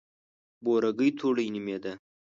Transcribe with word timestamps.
بورګۍ 0.63 1.09
توړۍ 1.19 1.47
نومېده. 1.53 1.93